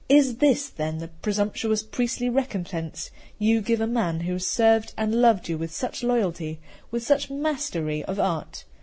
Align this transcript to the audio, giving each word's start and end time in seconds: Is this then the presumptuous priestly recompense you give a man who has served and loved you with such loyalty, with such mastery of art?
Is 0.09 0.37
this 0.37 0.67
then 0.67 0.97
the 0.97 1.09
presumptuous 1.09 1.83
priestly 1.83 2.27
recompense 2.27 3.11
you 3.37 3.61
give 3.61 3.79
a 3.79 3.85
man 3.85 4.21
who 4.21 4.33
has 4.33 4.47
served 4.47 4.95
and 4.97 5.13
loved 5.21 5.47
you 5.47 5.59
with 5.59 5.71
such 5.71 6.01
loyalty, 6.01 6.59
with 6.89 7.03
such 7.03 7.29
mastery 7.29 8.03
of 8.05 8.19
art? 8.19 8.65